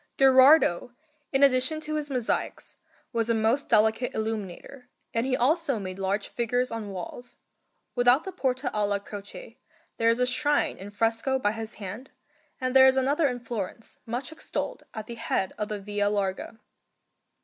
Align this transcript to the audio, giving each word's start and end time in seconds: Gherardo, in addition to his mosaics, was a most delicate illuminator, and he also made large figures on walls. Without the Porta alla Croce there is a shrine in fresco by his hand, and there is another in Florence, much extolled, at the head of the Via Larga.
Gherardo, 0.17 0.93
in 1.31 1.43
addition 1.43 1.79
to 1.81 1.93
his 1.93 2.09
mosaics, 2.09 2.75
was 3.13 3.29
a 3.29 3.35
most 3.35 3.69
delicate 3.69 4.15
illuminator, 4.15 4.89
and 5.13 5.27
he 5.27 5.37
also 5.37 5.77
made 5.77 5.99
large 5.99 6.27
figures 6.27 6.71
on 6.71 6.89
walls. 6.89 7.37
Without 7.93 8.23
the 8.23 8.31
Porta 8.31 8.75
alla 8.75 8.99
Croce 8.99 9.59
there 9.97 10.09
is 10.09 10.19
a 10.19 10.25
shrine 10.25 10.79
in 10.79 10.89
fresco 10.89 11.37
by 11.37 11.51
his 11.51 11.75
hand, 11.75 12.09
and 12.59 12.75
there 12.75 12.87
is 12.87 12.97
another 12.97 13.27
in 13.27 13.39
Florence, 13.41 13.99
much 14.07 14.31
extolled, 14.31 14.81
at 14.95 15.05
the 15.05 15.13
head 15.13 15.53
of 15.59 15.67
the 15.67 15.77
Via 15.79 16.09
Larga. 16.09 16.57